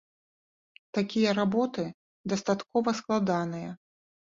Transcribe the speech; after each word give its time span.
Такія 0.99 1.35
работы 1.41 1.85
дастаткова 2.35 2.89
складаныя. 3.03 3.79